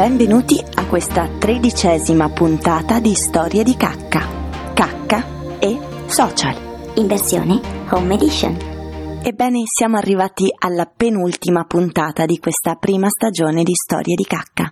[0.00, 4.26] Benvenuti a questa tredicesima puntata di Storie di cacca,
[4.72, 6.56] cacca e social.
[6.94, 7.60] in versione
[7.90, 9.20] Home Edition.
[9.22, 14.70] Ebbene, siamo arrivati alla penultima puntata di questa prima stagione di Storie di cacca.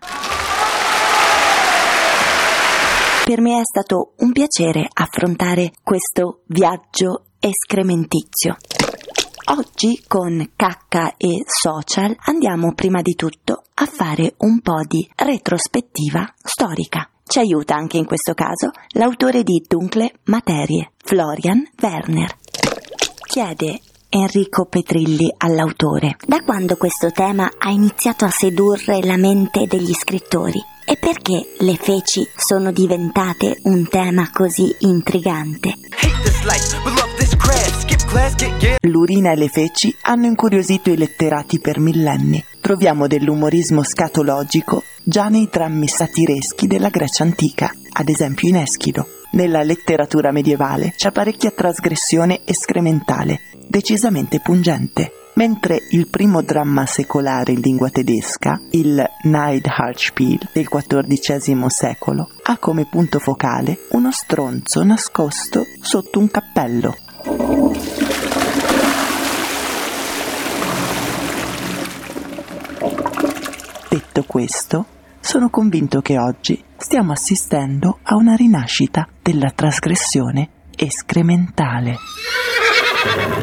[3.27, 8.56] Per me è stato un piacere affrontare questo viaggio escrementizio.
[9.51, 16.34] Oggi con Cacca e Social andiamo prima di tutto a fare un po' di retrospettiva
[16.37, 17.09] storica.
[17.25, 22.37] Ci aiuta anche in questo caso l'autore di Dunkle Materie, Florian Werner.
[23.27, 23.80] Chiede
[24.11, 26.17] Enrico Petrilli all'autore.
[26.27, 30.61] Da quando questo tema ha iniziato a sedurre la mente degli scrittori?
[30.84, 35.75] E perché le feci sono diventate un tema così intrigante?
[38.83, 42.42] L'urina e le feci hanno incuriosito i letterati per millenni.
[42.61, 49.06] Troviamo dell'umorismo scatologico già nei drammi satireschi della Grecia antica, ad esempio in Eschilo.
[49.33, 55.12] Nella letteratura medievale c'è parecchia trasgressione escrementale, decisamente pungente.
[55.34, 62.87] Mentre il primo dramma secolare in lingua tedesca, il Neidhartspiel del XIV secolo, ha come
[62.87, 66.97] punto focale uno stronzo nascosto sotto un cappello.
[73.89, 74.86] Detto questo,
[75.20, 81.97] sono convinto che oggi stiamo assistendo a una rinascita della trasgressione escrementale.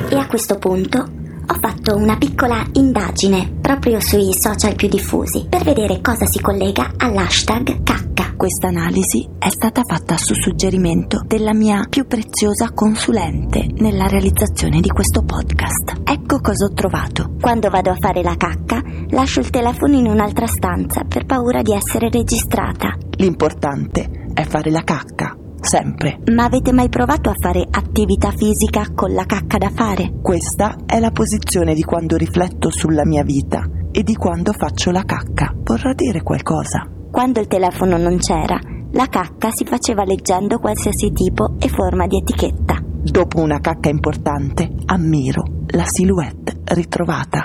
[0.09, 5.63] E a questo punto ho fatto una piccola indagine proprio sui social più diffusi per
[5.63, 8.33] vedere cosa si collega all'hashtag cacca.
[8.35, 14.89] Questa analisi è stata fatta su suggerimento della mia più preziosa consulente nella realizzazione di
[14.89, 16.01] questo podcast.
[16.03, 17.35] Ecco cosa ho trovato.
[17.39, 21.73] Quando vado a fare la cacca, lascio il telefono in un'altra stanza per paura di
[21.73, 22.97] essere registrata.
[23.17, 26.19] L'importante è fare la cacca, sempre.
[26.31, 30.13] Ma avete mai provato a fare attività fisica con la cacca da fare?
[30.21, 35.03] Questa è la posizione di quando rifletto sulla mia vita e di quando faccio la
[35.03, 35.53] cacca.
[35.63, 36.87] Vorrà dire qualcosa?
[37.11, 38.59] Quando il telefono non c'era,
[38.91, 42.77] la cacca si faceva leggendo qualsiasi tipo e forma di etichetta.
[42.81, 47.43] Dopo una cacca importante, ammiro la silhouette ritrovata.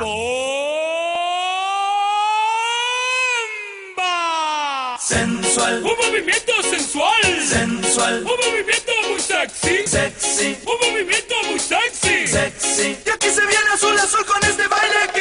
[5.11, 7.23] Sensual, Un movimiento sensual.
[7.43, 9.85] sensual, Un movimiento muy sexy.
[9.85, 12.29] sexy, Un movimiento muy sexy.
[12.29, 12.97] sexy.
[13.05, 15.20] Y aquí se viene azul azul con este baile que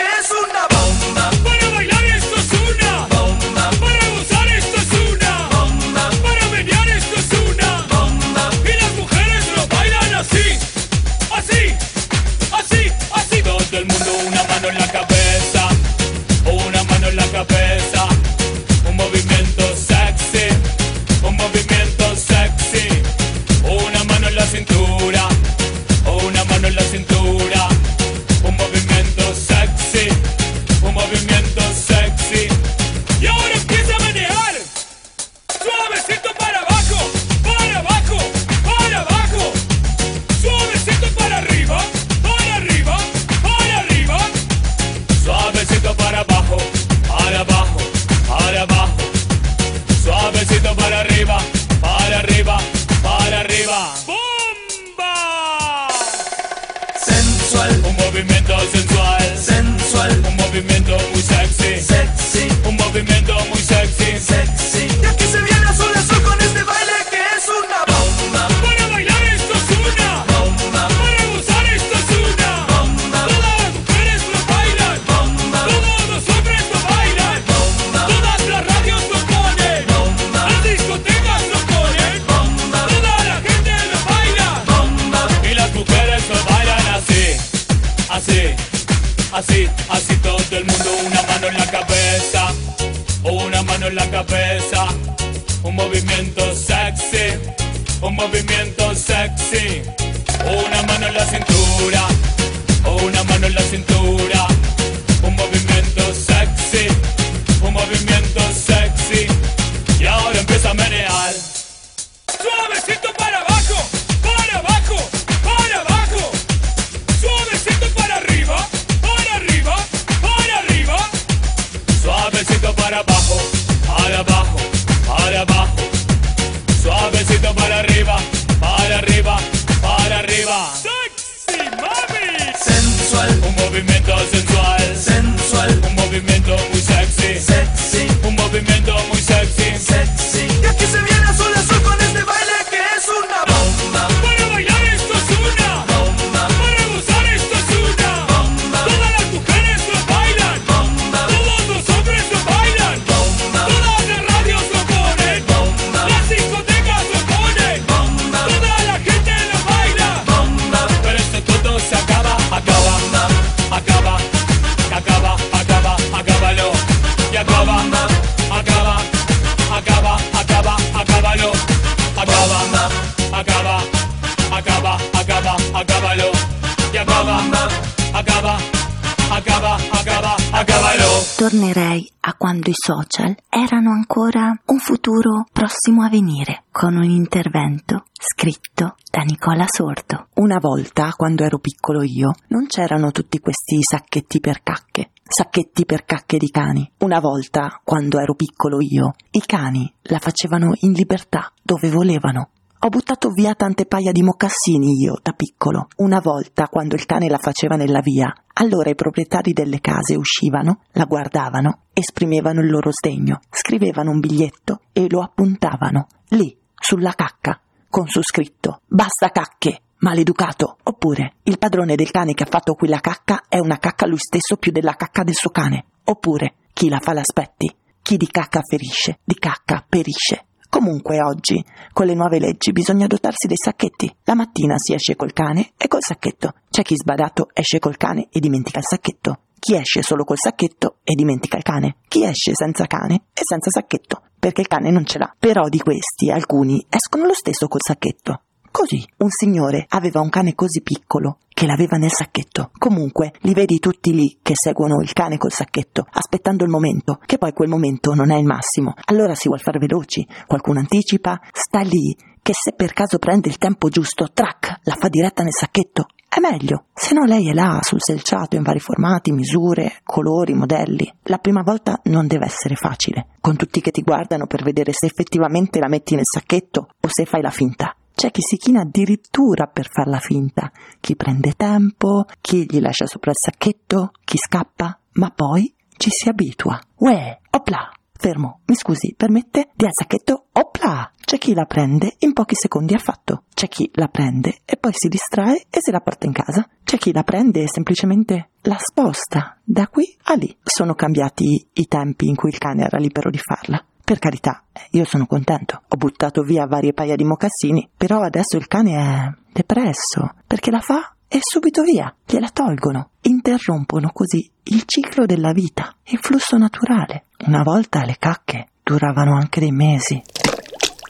[182.59, 189.21] quando i social erano ancora un futuro prossimo a venire, con un intervento scritto da
[189.21, 190.27] Nicola Sordo.
[190.35, 195.11] Una volta, quando ero piccolo io, non c'erano tutti questi sacchetti per cacche.
[195.23, 196.89] Sacchetti per cacche di cani.
[196.99, 202.49] Una volta, quando ero piccolo io, i cani la facevano in libertà, dove volevano.
[202.81, 205.89] Ho buttato via tante paia di mocassini io, da piccolo.
[205.97, 210.83] Una volta, quando il cane la faceva nella via, allora i proprietari delle case uscivano,
[210.93, 217.59] la guardavano, esprimevano il loro sdegno, scrivevano un biglietto e lo appuntavano, lì, sulla cacca,
[217.89, 220.77] con su scritto Basta cacche, maleducato.
[220.83, 224.55] Oppure il padrone del cane che ha fatto quella cacca è una cacca lui stesso
[224.55, 225.83] più della cacca del suo cane.
[226.05, 227.75] Oppure chi la fa l'aspetti.
[228.01, 230.45] Chi di cacca ferisce, di cacca perisce.
[230.79, 231.61] Comunque oggi,
[231.91, 234.15] con le nuove leggi, bisogna dotarsi dei sacchetti.
[234.23, 236.53] La mattina si esce col cane e col sacchetto.
[236.69, 239.39] C'è chi sbadato esce col cane e dimentica il sacchetto.
[239.59, 241.97] Chi esce solo col sacchetto e dimentica il cane.
[242.07, 245.35] Chi esce senza cane e senza sacchetto, perché il cane non ce l'ha.
[245.37, 248.43] Però di questi alcuni escono lo stesso col sacchetto.
[248.71, 252.71] Così, un signore aveva un cane così piccolo che l'aveva nel sacchetto.
[252.77, 257.37] Comunque, li vedi tutti lì che seguono il cane col sacchetto, aspettando il momento, che
[257.37, 258.93] poi quel momento non è il massimo.
[259.07, 263.57] Allora si vuol fare veloci, qualcuno anticipa, sta lì, che se per caso prende il
[263.57, 266.05] tempo giusto, track, la fa diretta nel sacchetto.
[266.29, 271.13] È meglio, se no lei è là sul selciato in vari formati, misure, colori, modelli.
[271.23, 275.07] La prima volta non deve essere facile, con tutti che ti guardano per vedere se
[275.07, 277.93] effettivamente la metti nel sacchetto o se fai la finta.
[278.19, 283.31] C'è chi si china addirittura per farla finta, chi prende tempo, chi gli lascia sopra
[283.31, 286.77] il sacchetto, chi scappa, ma poi ci si abitua.
[286.97, 287.89] Uè, opla!
[288.11, 289.69] Fermo, mi scusi, permette?
[289.73, 291.13] Dia il sacchetto, opla!
[291.15, 293.43] C'è chi la prende in pochi secondi affatto.
[293.53, 296.67] C'è chi la prende e poi si distrae e se la porta in casa.
[296.83, 300.53] C'è chi la prende e semplicemente la sposta da qui a lì.
[300.61, 303.81] Sono cambiati i tempi in cui il cane era libero di farla.
[304.09, 304.63] Per carità,
[304.93, 305.83] io sono contento.
[305.87, 310.79] Ho buttato via varie paia di mocassini, però adesso il cane è depresso, perché la
[310.79, 313.11] fa e subito via, gliela tolgono.
[313.21, 317.25] Interrompono così il ciclo della vita, il flusso naturale.
[317.45, 320.19] Una volta le cacche duravano anche dei mesi.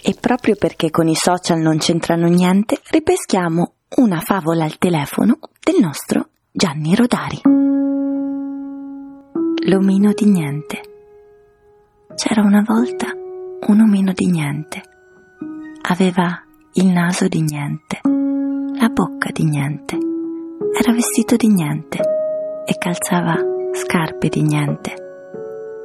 [0.03, 5.79] E proprio perché con i social non c'entrano niente, ripeschiamo una favola al telefono del
[5.79, 7.39] nostro Gianni Rodari.
[9.67, 10.88] L'omino di niente.
[12.21, 14.81] C'era una volta un omino di niente.
[15.83, 18.01] Aveva il naso di niente,
[18.77, 19.97] la bocca di niente,
[20.77, 21.97] era vestito di niente
[22.65, 23.37] e calzava
[23.71, 24.95] scarpe di niente.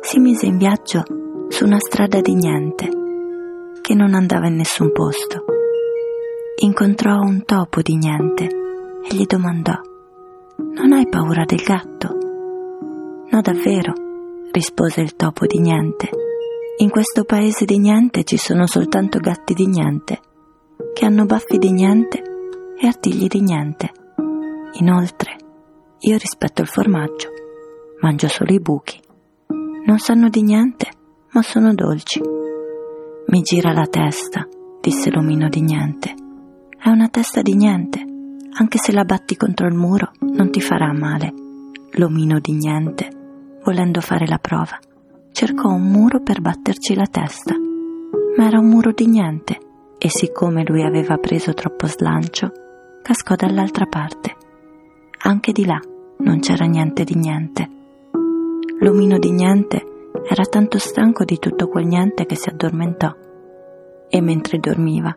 [0.00, 1.04] Si mise in viaggio
[1.50, 2.88] su una strada di niente
[3.80, 5.44] che non andava in nessun posto.
[6.62, 9.78] Incontrò un topo di niente e gli domandò:
[10.56, 12.08] Non hai paura del gatto?
[13.30, 13.92] No, davvero,
[14.50, 16.22] rispose il topo di niente.
[16.76, 20.20] In questo paese di niente ci sono soltanto gatti di niente,
[20.92, 22.22] che hanno baffi di niente
[22.76, 23.92] e artigli di niente.
[24.80, 25.36] Inoltre,
[26.00, 27.28] io rispetto il formaggio,
[28.00, 29.00] mangio solo i buchi.
[29.86, 30.88] Non sanno di niente,
[31.30, 32.20] ma sono dolci.
[33.28, 34.46] Mi gira la testa,
[34.80, 36.14] disse l'omino di niente.
[36.76, 38.04] È una testa di niente,
[38.58, 41.32] anche se la batti contro il muro non ti farà male.
[41.92, 43.08] L'omino di niente
[43.64, 44.78] volendo fare la prova,
[45.34, 47.56] cercò un muro per batterci la testa,
[48.36, 49.58] ma era un muro di niente
[49.98, 52.52] e siccome lui aveva preso troppo slancio,
[53.02, 54.36] cascò dall'altra parte.
[55.24, 55.80] Anche di là
[56.18, 57.68] non c'era niente di niente.
[58.78, 59.84] L'omino di niente
[60.30, 63.12] era tanto stanco di tutto quel niente che si addormentò
[64.08, 65.12] e mentre dormiva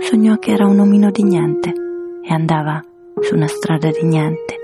[0.00, 1.72] sognò che era un omino di niente
[2.22, 2.78] e andava
[3.20, 4.54] su una strada di niente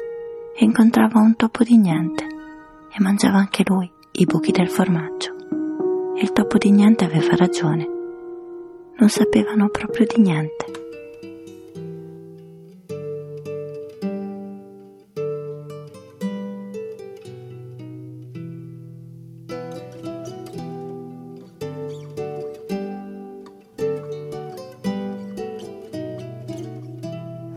[0.55, 5.33] e incontrava un topo di niente e mangiava anche lui i buchi del formaggio.
[6.17, 7.87] E il topo di niente aveva ragione.
[8.99, 10.67] Non sapevano proprio di niente.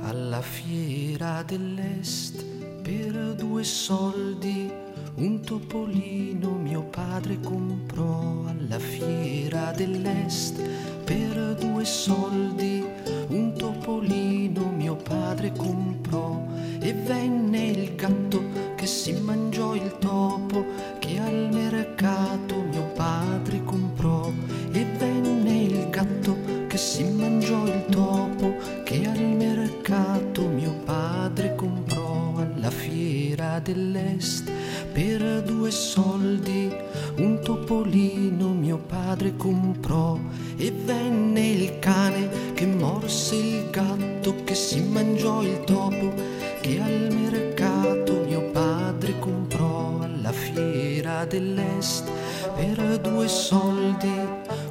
[0.01, 2.45] Alla fiera dell'est
[2.83, 4.60] per due soldi
[5.21, 10.59] un topolino mio padre comprò alla fiera dell'est
[11.03, 12.83] per due soldi.
[13.27, 16.43] Un topolino mio padre comprò
[16.79, 17.40] e venne
[51.11, 52.09] fiera dell'est
[52.55, 54.11] per due soldi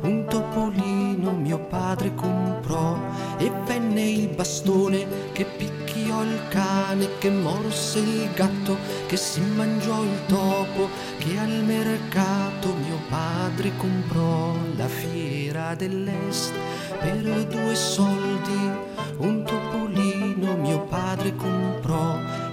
[0.02, 2.98] un topolino mio padre comprò
[3.38, 10.02] e venne il bastone che picchiò il cane che morse il gatto che si mangiò
[10.02, 14.54] il topo che al mercato mio padre comprò.
[14.72, 16.52] Alla fiera dell'est
[17.00, 18.70] per due soldi
[19.18, 21.69] un topolino mio padre comprò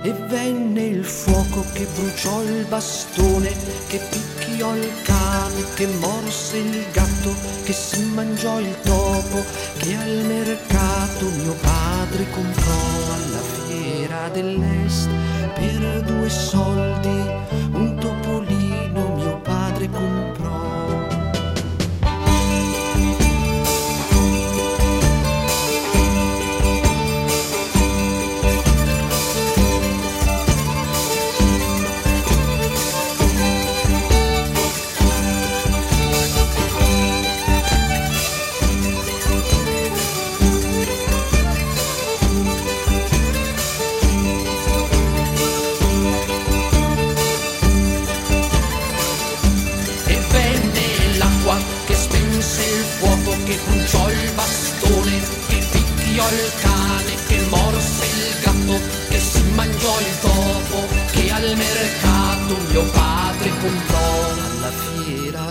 [0.07, 3.51] e venne il fuoco che bruciò il bastone
[3.87, 7.33] che picchiò il cane che morse il gatto
[7.65, 9.43] che si mangiò il topo
[9.79, 15.09] che al mercato mio padre comprò alla fiera dell'est
[15.55, 17.19] per due soldi
[17.73, 18.16] un topolino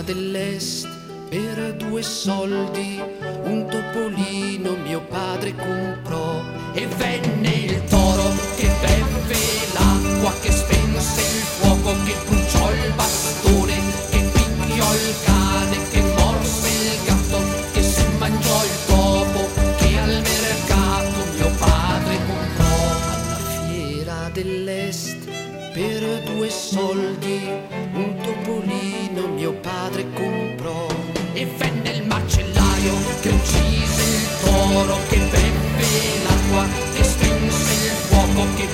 [0.01, 0.87] dell'est
[1.29, 3.01] per due soldi
[3.43, 8.23] un topolino mio padre comprò e venne il toro
[8.55, 9.39] che beve
[9.73, 13.75] l'acqua che spense il fuoco che bruciò il bastone
[14.11, 17.39] che picchiò il cane che morse il gatto
[17.73, 19.39] che si mangiò il topo
[19.77, 22.75] che al mercato mio padre comprò.
[23.11, 25.17] Alla fiera dell'est
[25.73, 27.49] per due soldi
[27.93, 29.16] un topolino
[29.47, 30.87] mio padre comprò
[31.31, 38.45] e venne il macellaio che uccise il toro che beve l'acqua che spense il fuoco
[38.55, 38.67] che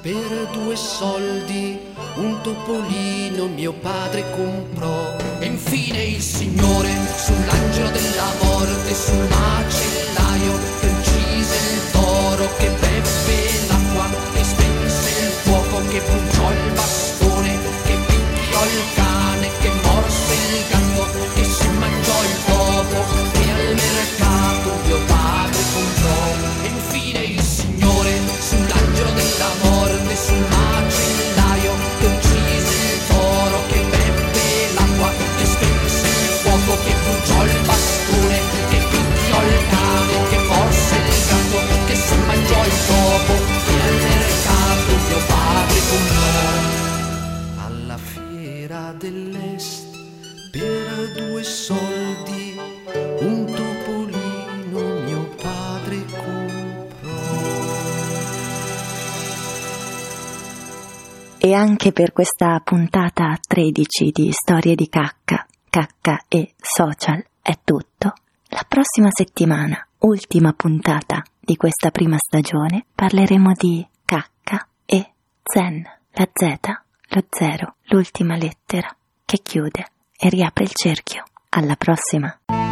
[0.00, 1.78] per due soldi
[2.16, 5.16] un topolino mio padre comprò.
[5.38, 10.58] E infine il signore sull'angelo della morte sul macellaio
[61.48, 68.12] E anche per questa puntata 13 di Storie di cacca, cacca e social è tutto.
[68.48, 75.12] La prossima settimana, ultima puntata di questa prima stagione, parleremo di cacca e
[75.42, 76.58] zen, la Z,
[77.14, 79.86] lo zero, l'ultima lettera che chiude
[80.18, 81.24] e riapre il cerchio.
[81.48, 82.67] Alla prossima!